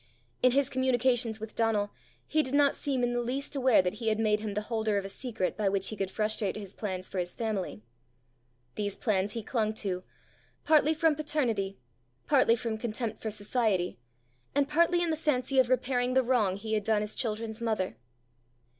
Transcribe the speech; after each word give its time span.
In 0.41 0.53
his 0.53 0.67
communications 0.67 1.39
with 1.39 1.53
Donal, 1.53 1.91
he 2.25 2.41
did 2.41 2.55
not 2.55 2.75
seem 2.75 3.03
in 3.03 3.13
the 3.13 3.21
least 3.21 3.55
aware 3.55 3.83
that 3.83 3.93
he 4.01 4.07
had 4.07 4.17
made 4.19 4.39
him 4.39 4.55
the 4.55 4.61
holder 4.61 4.97
of 4.97 5.05
a 5.05 5.09
secret 5.09 5.55
by 5.55 5.69
which 5.69 5.89
he 5.89 5.95
could 5.95 6.09
frustrate 6.09 6.55
his 6.55 6.73
plans 6.73 7.07
for 7.07 7.19
his 7.19 7.35
family. 7.35 7.83
These 8.73 8.95
plans 8.95 9.33
he 9.33 9.43
clung 9.43 9.75
to, 9.75 10.03
partly 10.65 10.95
from 10.95 11.13
paternity, 11.13 11.77
partly 12.25 12.55
from 12.55 12.79
contempt 12.79 13.21
for 13.21 13.29
society, 13.29 13.99
and 14.55 14.67
partly 14.67 15.03
in 15.03 15.11
the 15.11 15.15
fancy 15.15 15.59
of 15.59 15.69
repairing 15.69 16.15
the 16.15 16.23
wrong 16.23 16.55
he 16.55 16.73
had 16.73 16.83
done 16.83 17.01
his 17.01 17.13
children's 17.13 17.61
mother. 17.61 17.95